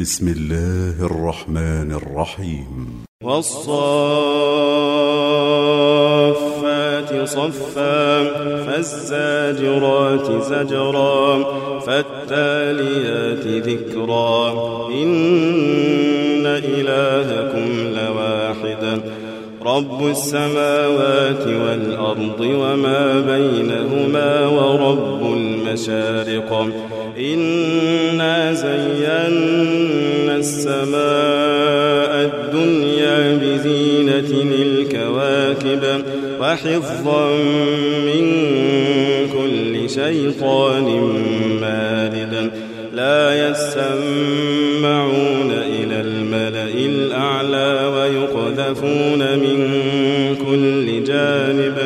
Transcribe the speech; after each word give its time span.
بسم 0.00 0.28
الله 0.28 1.06
الرحمن 1.06 1.92
الرحيم. 1.92 3.04
والصافات 3.24 3.68
صفا 7.28 8.24
فالزاجرات 8.66 10.42
زجرا 10.42 11.44
فالتاليات 11.80 13.46
ذكرا. 13.66 14.52
إن 14.90 16.46
إلهكم 16.46 17.94
لواحد 17.96 19.00
رب 19.66 20.06
السماوات 20.06 21.46
والأرض 21.46 22.40
وما 22.40 23.20
بينهما 23.20 24.46
ورب 24.46 25.22
المشارق. 25.36 26.68
إنا 27.18 28.52
زينا 28.52 29.28
السماء 30.44 32.12
الدنيا 32.30 33.18
بزينة 33.42 34.30
الكواكب 34.62 35.82
وحفظا 36.40 37.30
من 38.06 38.24
كل 39.32 39.90
شيطان 39.90 40.86
مارد 41.60 42.50
لا 42.92 43.48
يسمعون 43.48 45.50
إلى 45.50 46.00
الملأ 46.00 46.74
الأعلى 46.74 47.86
ويقذفون 47.94 49.38
من 49.38 49.58
كل 50.46 51.04
جانب 51.04 51.76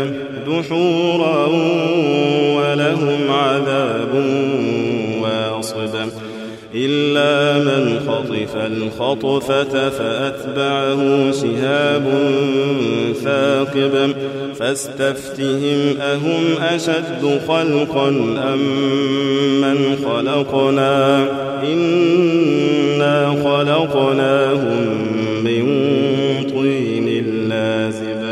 دحورا 0.46 1.46
ولهم 2.56 3.30
عذاب 3.30 4.12
واصب 5.22 5.94
إلا 6.74 7.37
خطف 8.08 8.56
الخطفة 8.56 9.90
فأتبعه 9.90 11.32
شهاب 11.32 12.04
ثاقب 13.24 14.14
فاستفتهم 14.58 16.00
أهم 16.00 16.44
أشد 16.74 17.40
خلقا 17.48 18.08
أم 18.08 18.58
من 19.60 19.96
خلقنا؟ 20.04 21.26
إنا 21.62 23.28
خلقناهم 23.44 24.86
من 25.44 25.64
طين 26.50 27.08
لازب 27.48 28.22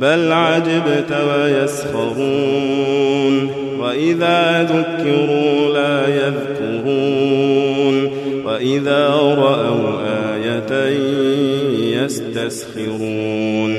بل 0.00 0.32
عجبت 0.32 1.12
ويسخرون 1.28 2.78
وإذا 3.80 4.62
ذكروا 4.62 5.72
لا 5.74 6.08
يذكرون 6.08 6.97
وإذا 8.58 9.08
رأوا 9.38 10.00
آية 10.34 10.72
يستسخرون 12.02 13.72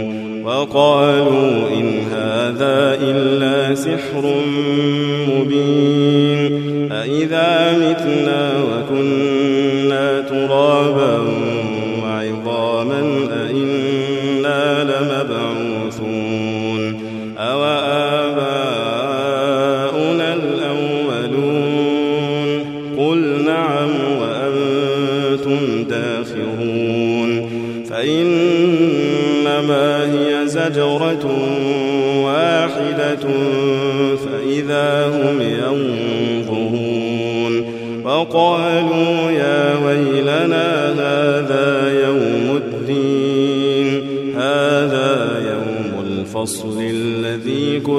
وقالوا 0.46 1.70
إن 1.70 2.00
هذا 2.12 2.98
إلا 3.02 3.76
سحر 3.76 4.34
مبين 5.28 6.92
أإذا 6.92 7.78
متنا 7.78 8.52
وكنا 8.64 10.22
ترابا 10.22 11.20
وعظاما 12.04 13.02
أإنا 13.32 14.84
لمبعوثون 14.84 16.30
أو 17.38 17.64
هي 30.70 30.76
زجرة 30.76 31.26
واحدة 32.26 33.28
فإذا 34.16 35.08
هم 35.08 35.42
ينظرون 35.42 36.84
وقالوا 38.06 39.32
يا 39.32 39.86
ويلنا 39.86 40.90
هذا 40.94 42.02
يوم 42.08 42.58
الدين 42.58 44.02
هذا 44.36 45.42
يوم 45.52 46.06
الفصل 46.08 46.82
الذي 46.82 47.80
كنتم 47.80 47.99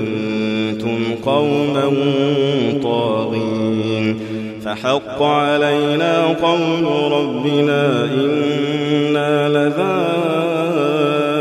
قوما 1.31 1.93
طاغين 2.83 4.19
فحق 4.65 5.23
علينا 5.23 6.25
قول 6.27 7.11
ربنا 7.11 8.05
إنا 8.05 9.49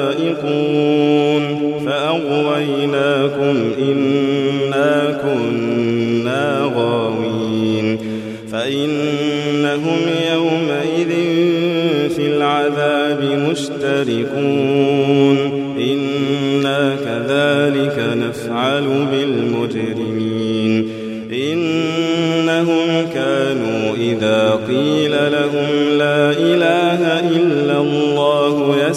لذائقون 0.09 1.45
فأغويناكم 1.87 3.57
إنا 3.79 5.21
كنا 5.23 6.73
غاوين 6.77 7.99
فإنهم 8.53 10.01
يومئذ 10.33 11.11
في 12.17 12.27
العذاب 12.27 13.23
مشتركون 13.51 15.37
إنا 15.81 16.97
كذلك 17.05 17.97
نفعل 18.17 18.85
بالمجرمين 18.85 19.30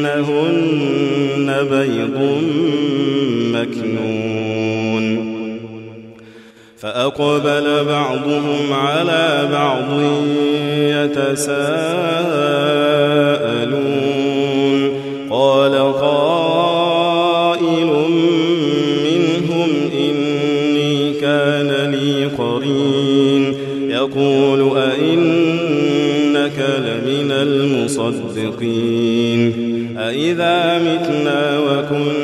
كأنهن 0.00 1.48
بيض 1.70 2.18
مكنون. 3.54 5.06
فأقبل 6.78 7.84
بعضهم 7.84 8.72
على 8.72 9.48
بعض 9.52 10.00
يتساءلون 10.76 12.10
المصدقين 27.98 29.42
أئذا 29.98 30.78
متنا 30.78 31.58
وكنا 31.58 32.19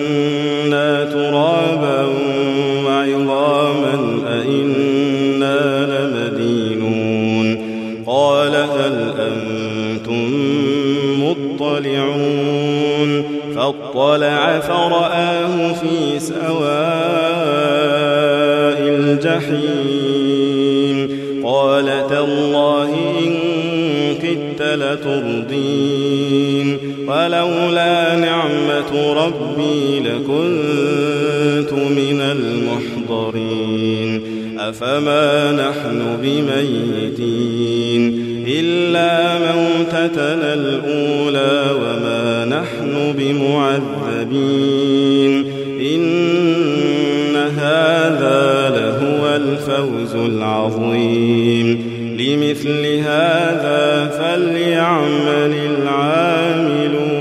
نحن 42.62 42.94
بمعذبين. 43.19 45.32
إن 45.81 47.37
هذا 47.37 48.44
لهو 48.76 49.37
الفوز 49.37 50.14
العظيم. 50.14 51.97
لمثل 52.20 52.87
هذا 52.87 54.08
فليعمل 54.19 55.53
العاملون. 55.82 57.17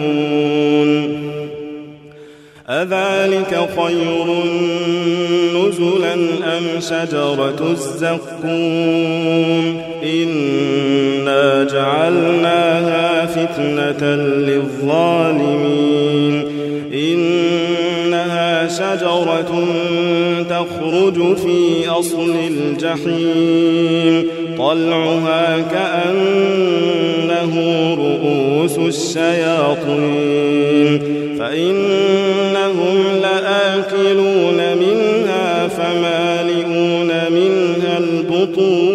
أذلك 2.69 3.69
خير 3.77 4.27
نزلا 5.55 6.13
أم 6.57 6.65
شجرة 6.79 7.61
الزقوم؟ 7.71 9.63
إنا 10.03 11.63
جعلناها 11.63 12.74
فتنة 13.35 14.15
للظالمين 14.47 16.33
إنها 16.93 18.67
شجرة 18.67 19.51
تخرج 20.49 21.37
في 21.37 21.89
أصل 21.89 22.35
الجحيم 22.47 24.27
طلعها 24.57 25.57
كأنه 25.71 27.53
رؤوس 27.93 28.77
الشياطين 28.77 30.35
فإنهم 31.39 32.97
لآكلون 33.21 34.59
منها 34.77 35.67
فمالئون 35.67 37.11
منها 37.31 37.97
البطون 37.97 38.94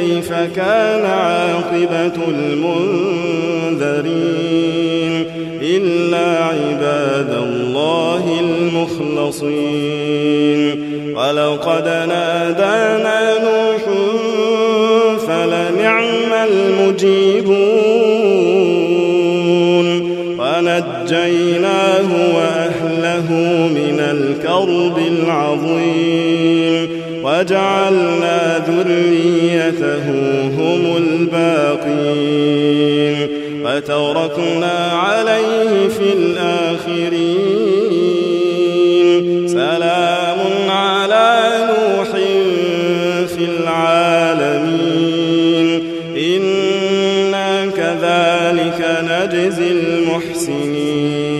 كيف 0.00 0.32
كان 0.32 1.04
عاقبة 1.04 2.18
المنذرين 2.28 3.10
إلا 5.62 6.44
عباد 6.44 7.32
الله 7.42 8.24
المخلصين؟ 8.40 9.56
ولقد 11.16 11.84
نادانا 11.84 13.20
نوح 13.44 13.82
فلنعم 15.18 16.32
المجيبون. 16.48 17.50
ونجيناه 20.38 22.08
وأهله 22.34 23.28
من 23.74 23.98
الكرب 24.00 24.96
العظيم. 24.98 25.89
وجعلنا 27.40 28.64
ذريته 28.68 30.06
هم 30.58 30.82
الباقين 30.96 32.38
وتركنا 33.64 34.78
عليه 34.92 35.88
في 35.88 36.08
الآخرين. 36.12 37.48
سلام 39.48 40.38
على 40.70 41.28
نوح 41.70 42.10
في 43.26 43.44
العالمين. 43.60 45.00
إنا 46.16 47.48
كذلك 47.66 48.80
نجزي 49.02 49.70
المحسنين. 49.70 51.39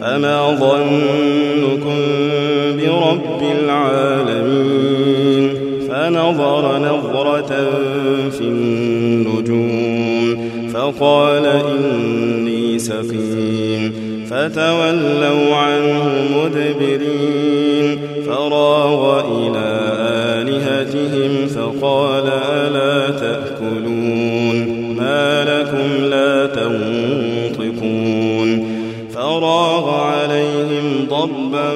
فما 0.00 0.50
ظنكم 0.60 1.96
برب 2.76 3.42
العالمين 3.64 5.54
فنظر 5.88 6.78
نظرة 6.78 7.52
في 8.30 8.40
النجوم 8.40 9.90
فقال 10.74 11.46
إني 11.46 12.78
سقيم 12.78 13.92
فتولوا 14.30 15.56
عنه 15.56 16.12
مدبرين 16.36 17.98
فراغ 18.26 19.20
إلى 19.20 19.68
آلهتهم 20.40 21.46
فقال 21.46 22.24
ألا 22.52 23.10
تأكلون 23.10 24.56
ما 24.96 25.44
لكم 25.44 26.04
لا 26.04 26.46
تنطقون 26.46 26.89
ضربا 31.20 31.70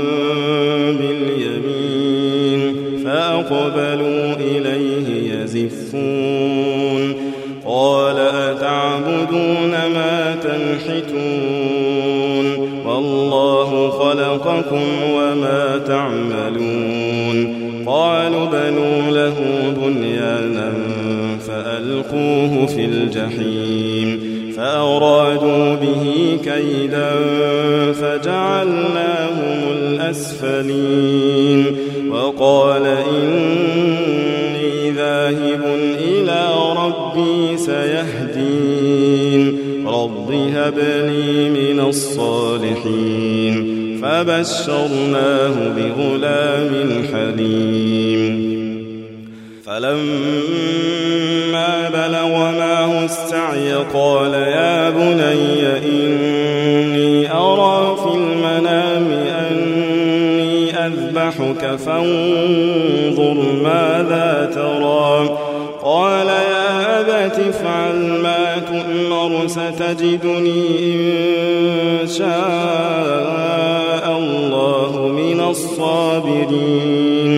باليمين 0.98 2.74
فأقبلوا 3.04 4.34
إليه 4.34 5.34
يزفون 5.34 7.14
قال 7.66 8.18
أتعبدون 8.18 9.70
ما 9.70 10.36
تنحتون 10.42 11.64
والله 12.86 13.90
خلقكم 13.90 14.82
وما 15.14 15.80
تعملون 15.86 17.54
قالوا 17.86 18.44
بنوا 18.44 19.10
له 19.10 19.34
بنيانا 19.76 20.72
فألقوه 21.46 22.66
في 22.66 22.84
الجحيم 22.84 23.93
الأسفلين. 30.04 31.76
وقال 32.10 32.86
إني 32.86 34.90
ذاهب 34.90 35.64
إلى 35.98 36.48
ربي 36.76 37.56
سيهدين. 37.56 39.58
رب 39.86 40.32
هب 40.32 40.78
لي 40.78 41.48
من 41.48 41.80
الصالحين. 41.88 43.54
فبشرناه 44.02 45.54
بغلام 45.76 47.04
حليم. 47.12 48.54
فلما 49.66 51.72
بلغ 51.88 52.32
معه 52.58 53.04
السعي 53.04 53.72
قال 53.94 54.34
يا 54.34 54.90
بني 54.90 55.76
إني 55.76 56.23
أذبحك 61.40 61.76
فانظر 61.76 63.34
ماذا 63.62 64.50
ترى. 64.54 65.38
قال 65.82 66.26
يا 66.26 67.00
أبت 67.00 67.38
افعل 67.38 67.96
ما 68.22 68.56
تؤمر 68.58 69.46
ستجدني 69.46 70.64
إن 72.02 72.08
شاء 72.08 74.04
الله 74.18 75.08
من 75.08 75.40
الصابرين. 75.50 77.34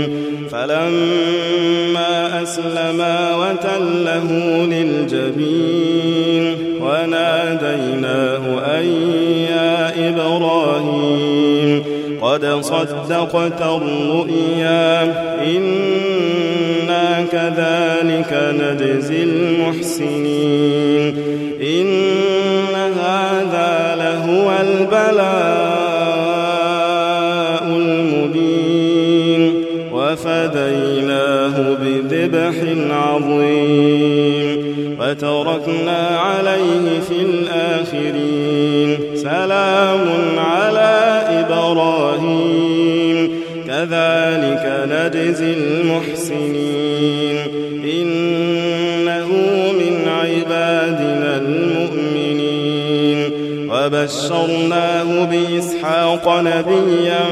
فلما 0.52 2.42
أسلما 2.42 3.16
وتله 3.36 4.28
للجبين 4.66 6.44
وناديناه 6.80 8.25
قد 12.56 12.88
صدقت 13.08 13.62
الرؤيا. 13.62 15.02
إنا 15.56 17.24
كذلك 17.32 18.32
نجزي 18.32 19.22
المحسنين. 19.22 21.14
إن 21.62 22.74
هذا 22.74 23.96
لهو 23.98 24.46
البلاء 24.60 24.96
المبين. 27.64 29.52
وفديناه 29.92 31.56
بذبح 31.82 32.54
عظيم. 32.90 34.76
وتركنا 35.00 36.02
عليه 36.18 37.00
في 37.08 37.18
الآخرين. 37.20 38.98
سلام 39.16 40.04
على 40.38 40.75
إبراهيم. 41.50 43.30
كذلك 43.66 44.64
نجزي 44.90 45.52
المحسنين. 45.52 47.36
إنه 47.84 49.28
من 49.72 50.08
عبادنا 50.08 51.36
المؤمنين. 51.36 53.20
وبشرناه 53.70 55.24
بإسحاق 55.24 56.40
نبيا 56.40 57.24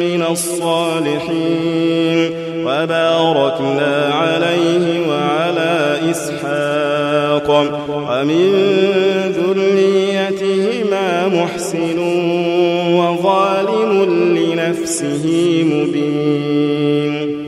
من 0.00 0.22
الصالحين. 0.30 2.30
وباركنا 2.66 4.14
عليه 4.14 5.08
وعلى 5.08 5.98
إسحاق. 6.10 7.48
ومن 7.88 8.52
ذريتهما 9.36 11.08
محسن 11.28 11.99
لنفسه 14.60 15.24
مبين. 15.64 17.40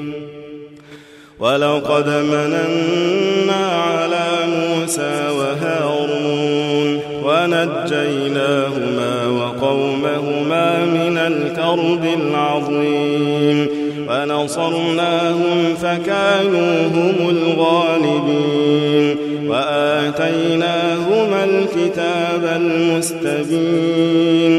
ولقد 1.41 2.09
مننا 2.09 3.67
على 3.67 4.29
موسى 4.47 5.29
وهارون 5.39 7.01
ونجيناهما 7.25 9.27
وقومهما 9.27 10.85
من 10.85 11.19
الكرب 11.19 12.05
العظيم. 12.21 13.69
ونصرناهم 14.09 15.75
فكانوا 15.83 16.87
هم 16.87 17.17
الغالبين. 17.29 19.17
وآتيناهما 19.51 21.45
الكتاب 21.45 22.45
المستبين. 22.57 24.53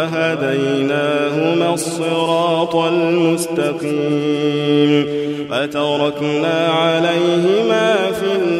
وهديناهما 0.00 1.74
الصراط 1.74 2.76
المستقيم 2.76 3.90
وتركنا 5.50 6.68
عليهما 6.68 7.96
في 8.12 8.26
الآخرين 8.36 8.59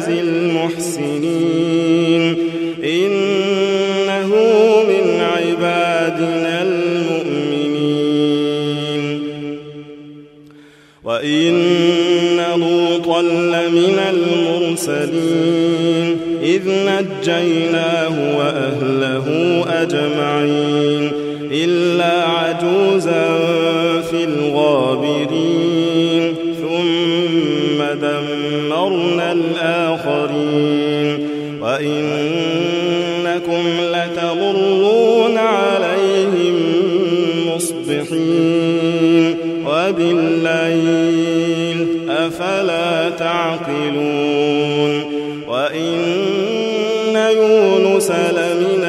نجزي 0.00 0.20
المحسنين. 0.20 2.22
إنه 2.84 4.30
من 4.88 5.20
عبادنا 5.20 6.62
المؤمنين. 6.62 7.20
وإن 11.04 11.54
لوطا 12.36 13.22
لمن 13.22 13.98
المرسلين. 14.10 16.16
إذ 16.42 16.62
نجيناه 16.66 18.38
وأهله 18.38 19.26
أجمعين. 19.82 21.12
إلا 21.52 22.24
عجوزاً 22.24 23.29
أفلا 42.26 43.10
تعقلون 43.10 45.02
وإن 45.48 45.94
يونس 47.36 48.10
لمن 48.10 48.84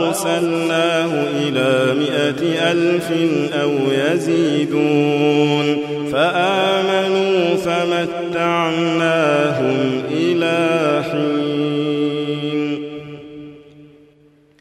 وأرسلناه 0.03 1.11
إلى 1.39 1.93
مئة 1.99 2.71
ألف 2.71 3.11
أو 3.53 3.71
يزيدون 3.91 5.77
فآمنوا 6.11 7.55
فمتعناهم 7.55 9.01
إلى 10.11 10.57
حين. 11.11 11.83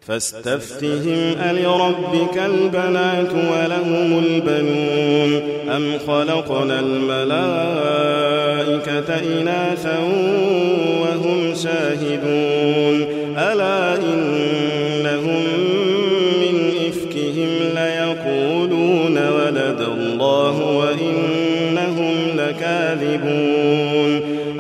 فاستفتهم 0.07 1.35
ألربك 1.51 2.37
البنات 2.39 3.33
ولهم 3.33 4.25
البنون 4.25 5.43
أم 5.77 5.99
خلقنا 6.07 6.81
الملائكة 6.81 8.13
إناثا 9.41 9.99
وهم 11.01 11.55
شاهدون 11.55 13.07
ألا 13.39 13.95
إنهم 13.97 14.52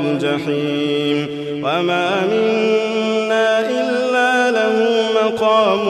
الجحيم. 0.00 1.28
وما 1.64 2.10
منا 2.32 3.60
إلا 3.60 4.50
له 4.50 5.04
مقام 5.24 5.80